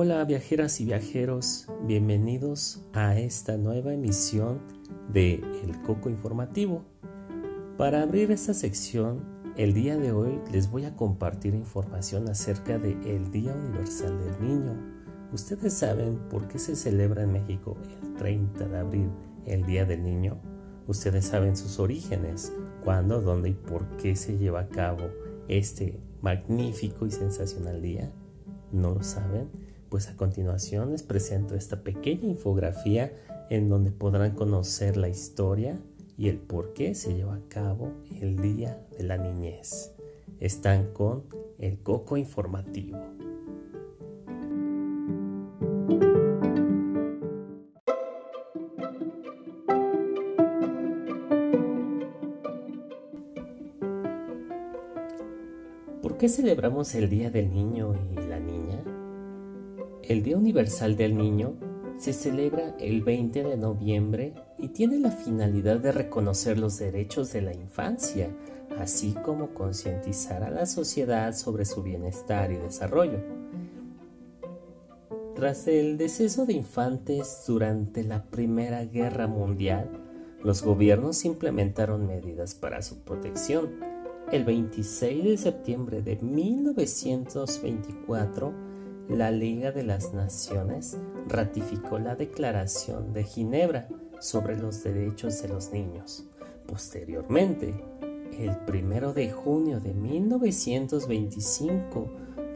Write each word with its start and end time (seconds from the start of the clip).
viajeras 0.00 0.80
y 0.80 0.86
viajeros, 0.86 1.66
bienvenidos 1.82 2.80
a 2.94 3.18
esta 3.18 3.58
nueva 3.58 3.92
emisión 3.92 4.58
de 5.12 5.34
El 5.62 5.82
Coco 5.82 6.08
Informativo. 6.08 6.86
Para 7.76 8.00
abrir 8.00 8.30
esta 8.30 8.54
sección, 8.54 9.22
el 9.58 9.74
día 9.74 9.98
de 9.98 10.12
hoy 10.12 10.40
les 10.50 10.70
voy 10.70 10.86
a 10.86 10.96
compartir 10.96 11.54
información 11.54 12.30
acerca 12.30 12.78
del 12.78 13.30
Día 13.30 13.52
Universal 13.52 14.18
del 14.24 14.40
Niño. 14.40 14.74
¿Ustedes 15.34 15.74
saben 15.74 16.18
por 16.30 16.48
qué 16.48 16.58
se 16.58 16.76
celebra 16.76 17.24
en 17.24 17.32
México 17.32 17.76
el 18.02 18.14
30 18.14 18.68
de 18.68 18.78
abril 18.78 19.10
el 19.44 19.66
Día 19.66 19.84
del 19.84 20.02
Niño? 20.02 20.40
¿Ustedes 20.86 21.26
saben 21.26 21.58
sus 21.58 21.78
orígenes? 21.78 22.54
¿Cuándo, 22.82 23.20
dónde 23.20 23.50
y 23.50 23.54
por 23.54 23.86
qué 23.98 24.16
se 24.16 24.38
lleva 24.38 24.60
a 24.60 24.68
cabo 24.68 25.10
este 25.46 26.00
magnífico 26.22 27.04
y 27.04 27.10
sensacional 27.10 27.82
día? 27.82 28.10
¿No 28.72 28.94
lo 28.94 29.02
saben? 29.02 29.70
Pues 29.90 30.08
a 30.08 30.14
continuación 30.14 30.92
les 30.92 31.02
presento 31.02 31.56
esta 31.56 31.82
pequeña 31.82 32.28
infografía 32.28 33.12
en 33.50 33.68
donde 33.68 33.90
podrán 33.90 34.36
conocer 34.36 34.96
la 34.96 35.08
historia 35.08 35.80
y 36.16 36.28
el 36.28 36.38
por 36.38 36.74
qué 36.74 36.94
se 36.94 37.12
lleva 37.12 37.34
a 37.34 37.48
cabo 37.48 37.90
el 38.20 38.40
Día 38.40 38.86
de 38.96 39.02
la 39.02 39.18
Niñez. 39.18 39.90
Están 40.38 40.92
con 40.92 41.24
el 41.58 41.80
Coco 41.82 42.16
Informativo. 42.16 43.00
¿Por 56.00 56.16
qué 56.16 56.28
celebramos 56.28 56.94
el 56.94 57.10
Día 57.10 57.32
del 57.32 57.52
Niño 57.52 57.96
y 58.12 58.28
la 58.28 58.38
Niña? 58.38 58.99
El 60.02 60.22
Día 60.22 60.36
Universal 60.36 60.96
del 60.96 61.16
Niño 61.16 61.54
se 61.98 62.12
celebra 62.12 62.76
el 62.78 63.02
20 63.02 63.44
de 63.44 63.56
noviembre 63.56 64.34
y 64.58 64.68
tiene 64.68 64.98
la 64.98 65.10
finalidad 65.10 65.78
de 65.78 65.90
reconocer 65.92 66.58
los 66.58 66.78
derechos 66.78 67.32
de 67.32 67.40
la 67.42 67.54
infancia, 67.54 68.30
así 68.78 69.14
como 69.24 69.54
concientizar 69.54 70.42
a 70.42 70.50
la 70.50 70.66
sociedad 70.66 71.34
sobre 71.34 71.66
su 71.66 71.82
bienestar 71.82 72.50
y 72.50 72.56
desarrollo. 72.56 73.20
Tras 75.36 75.68
el 75.68 75.98
deceso 75.98 76.46
de 76.46 76.54
infantes 76.54 77.44
durante 77.46 78.02
la 78.02 78.24
Primera 78.24 78.84
Guerra 78.84 79.26
Mundial, 79.26 79.90
los 80.42 80.62
gobiernos 80.62 81.26
implementaron 81.26 82.06
medidas 82.06 82.54
para 82.54 82.80
su 82.82 83.00
protección. 83.00 83.90
El 84.32 84.44
26 84.44 85.24
de 85.24 85.36
septiembre 85.36 86.00
de 86.02 86.16
1924, 86.16 88.69
la 89.10 89.30
Liga 89.32 89.72
de 89.72 89.82
las 89.82 90.14
Naciones 90.14 90.96
ratificó 91.26 91.98
la 91.98 92.14
Declaración 92.14 93.12
de 93.12 93.24
Ginebra 93.24 93.88
sobre 94.20 94.56
los 94.56 94.84
Derechos 94.84 95.42
de 95.42 95.48
los 95.48 95.72
Niños. 95.72 96.24
Posteriormente, 96.66 97.74
el 98.38 98.56
1 98.68 99.12
de 99.12 99.32
junio 99.32 99.80
de 99.80 99.94
1925, 99.94 102.08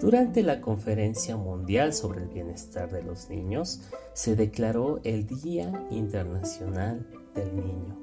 durante 0.00 0.42
la 0.42 0.60
Conferencia 0.60 1.38
Mundial 1.38 1.94
sobre 1.94 2.20
el 2.20 2.28
Bienestar 2.28 2.90
de 2.90 3.02
los 3.02 3.30
Niños, 3.30 3.80
se 4.12 4.36
declaró 4.36 5.00
el 5.04 5.26
Día 5.26 5.86
Internacional 5.90 7.06
del 7.34 7.54
Niño. 7.54 7.98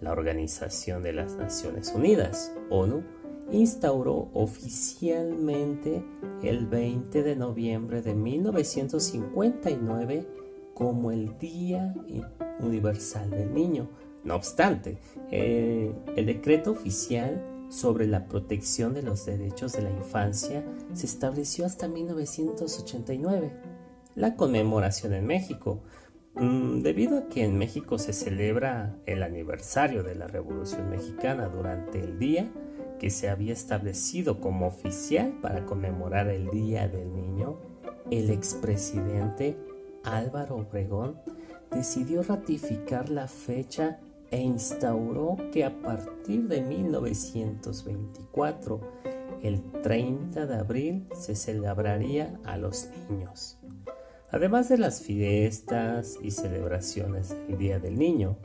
La 0.00 0.12
Organización 0.12 1.02
de 1.02 1.12
las 1.12 1.36
Naciones 1.36 1.92
Unidas, 1.94 2.50
ONU, 2.70 3.04
instauró 3.52 4.30
oficialmente 4.32 6.02
el 6.42 6.66
20 6.66 7.22
de 7.22 7.36
noviembre 7.36 8.00
de 8.02 8.14
1959 8.14 10.26
como 10.74 11.10
el 11.10 11.38
Día 11.38 11.94
Universal 12.60 13.30
del 13.30 13.54
Niño. 13.54 13.88
No 14.24 14.36
obstante, 14.36 14.98
eh, 15.30 15.92
el 16.16 16.26
decreto 16.26 16.72
oficial 16.72 17.42
sobre 17.68 18.06
la 18.06 18.26
protección 18.26 18.94
de 18.94 19.02
los 19.02 19.26
derechos 19.26 19.72
de 19.72 19.82
la 19.82 19.90
infancia 19.90 20.64
se 20.92 21.06
estableció 21.06 21.66
hasta 21.66 21.88
1989. 21.88 23.52
La 24.14 24.36
conmemoración 24.36 25.12
en 25.12 25.26
México. 25.26 25.82
Mm, 26.34 26.80
debido 26.80 27.18
a 27.18 27.28
que 27.28 27.44
en 27.44 27.58
México 27.58 27.98
se 27.98 28.12
celebra 28.12 28.96
el 29.06 29.22
aniversario 29.22 30.02
de 30.02 30.16
la 30.16 30.26
Revolución 30.26 30.90
Mexicana 30.90 31.48
durante 31.48 32.00
el 32.00 32.18
día, 32.18 32.50
que 32.98 33.10
se 33.10 33.28
había 33.28 33.52
establecido 33.52 34.40
como 34.40 34.66
oficial 34.66 35.38
para 35.40 35.64
conmemorar 35.66 36.26
el 36.28 36.50
Día 36.50 36.88
del 36.88 37.14
Niño, 37.14 37.60
el 38.10 38.30
expresidente 38.30 39.56
Álvaro 40.04 40.56
Obregón 40.56 41.20
decidió 41.70 42.22
ratificar 42.22 43.10
la 43.10 43.26
fecha 43.26 43.98
e 44.30 44.40
instauró 44.40 45.36
que 45.52 45.64
a 45.64 45.82
partir 45.82 46.46
de 46.48 46.62
1924, 46.62 48.80
el 49.42 49.60
30 49.82 50.46
de 50.46 50.56
abril, 50.56 51.06
se 51.14 51.34
celebraría 51.34 52.40
a 52.44 52.56
los 52.56 52.88
niños. 53.08 53.58
Además 54.30 54.68
de 54.68 54.78
las 54.78 55.02
fiestas 55.02 56.16
y 56.20 56.30
celebraciones 56.32 57.30
del 57.30 57.58
Día 57.58 57.78
del 57.78 57.96
Niño, 57.98 58.36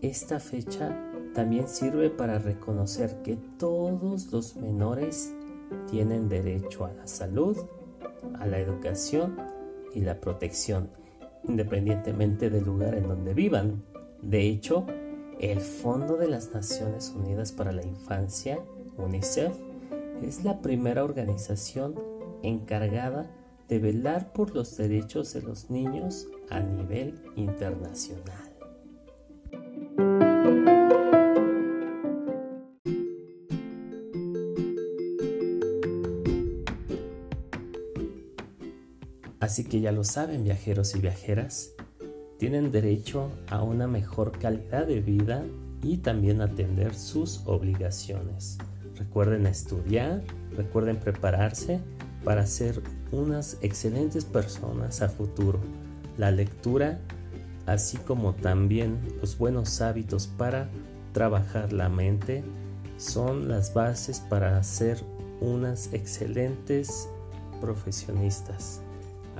esta 0.00 0.40
fecha 0.40 1.09
también 1.34 1.68
sirve 1.68 2.10
para 2.10 2.38
reconocer 2.38 3.22
que 3.22 3.36
todos 3.58 4.32
los 4.32 4.56
menores 4.56 5.32
tienen 5.90 6.28
derecho 6.28 6.84
a 6.84 6.92
la 6.92 7.06
salud, 7.06 7.56
a 8.38 8.46
la 8.46 8.58
educación 8.58 9.36
y 9.94 10.00
la 10.00 10.20
protección, 10.20 10.90
independientemente 11.46 12.50
del 12.50 12.64
lugar 12.64 12.94
en 12.94 13.08
donde 13.08 13.34
vivan. 13.34 13.82
De 14.22 14.46
hecho, 14.46 14.86
el 15.38 15.60
Fondo 15.60 16.16
de 16.16 16.28
las 16.28 16.52
Naciones 16.52 17.14
Unidas 17.16 17.52
para 17.52 17.72
la 17.72 17.82
Infancia, 17.82 18.60
UNICEF, 18.98 19.52
es 20.22 20.44
la 20.44 20.60
primera 20.60 21.04
organización 21.04 21.94
encargada 22.42 23.30
de 23.68 23.78
velar 23.78 24.32
por 24.32 24.54
los 24.54 24.76
derechos 24.76 25.32
de 25.32 25.42
los 25.42 25.70
niños 25.70 26.26
a 26.50 26.60
nivel 26.60 27.22
internacional. 27.36 28.49
Así 39.40 39.64
que 39.64 39.80
ya 39.80 39.90
lo 39.90 40.04
saben 40.04 40.44
viajeros 40.44 40.94
y 40.94 41.00
viajeras, 41.00 41.72
tienen 42.38 42.70
derecho 42.70 43.30
a 43.48 43.62
una 43.62 43.86
mejor 43.86 44.38
calidad 44.38 44.86
de 44.86 45.00
vida 45.00 45.44
y 45.82 45.98
también 45.98 46.40
atender 46.40 46.94
sus 46.94 47.42
obligaciones. 47.46 48.58
Recuerden 48.96 49.46
estudiar, 49.46 50.22
recuerden 50.56 50.98
prepararse 50.98 51.80
para 52.24 52.46
ser 52.46 52.82
unas 53.12 53.56
excelentes 53.62 54.24
personas 54.24 55.00
a 55.00 55.08
futuro. 55.08 55.58
La 56.18 56.30
lectura, 56.30 57.00
así 57.66 57.96
como 57.96 58.34
también 58.34 59.00
los 59.20 59.38
buenos 59.38 59.80
hábitos 59.80 60.26
para 60.26 60.68
trabajar 61.12 61.72
la 61.72 61.88
mente, 61.88 62.44
son 62.98 63.48
las 63.48 63.72
bases 63.72 64.20
para 64.20 64.62
ser 64.62 64.98
unas 65.40 65.92
excelentes 65.94 67.08
profesionistas. 67.60 68.82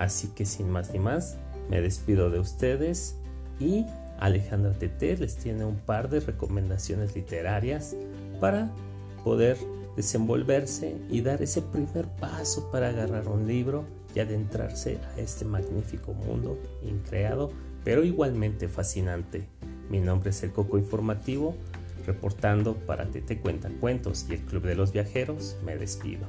Así 0.00 0.28
que 0.28 0.46
sin 0.46 0.70
más 0.70 0.92
ni 0.94 0.98
más, 0.98 1.36
me 1.68 1.82
despido 1.82 2.30
de 2.30 2.40
ustedes 2.40 3.16
y 3.60 3.84
Alejandra 4.18 4.72
Tete 4.72 5.14
les 5.18 5.36
tiene 5.36 5.66
un 5.66 5.76
par 5.76 6.08
de 6.08 6.20
recomendaciones 6.20 7.14
literarias 7.14 7.94
para 8.40 8.70
poder 9.22 9.58
desenvolverse 9.96 10.96
y 11.10 11.20
dar 11.20 11.42
ese 11.42 11.60
primer 11.60 12.06
paso 12.18 12.70
para 12.72 12.88
agarrar 12.88 13.28
un 13.28 13.46
libro 13.46 13.84
y 14.14 14.20
adentrarse 14.20 14.98
a 15.14 15.20
este 15.20 15.44
magnífico 15.44 16.14
mundo 16.14 16.58
increado, 16.82 17.52
pero 17.84 18.02
igualmente 18.02 18.68
fascinante. 18.68 19.46
Mi 19.90 20.00
nombre 20.00 20.30
es 20.30 20.42
el 20.42 20.52
Coco 20.52 20.78
Informativo, 20.78 21.54
reportando 22.06 22.74
para 22.74 23.04
Tete 23.04 23.38
Cuenta 23.38 23.68
Cuentos 23.68 24.24
y 24.30 24.32
el 24.32 24.40
Club 24.40 24.62
de 24.62 24.76
los 24.76 24.92
Viajeros, 24.92 25.58
me 25.62 25.76
despido. 25.76 26.26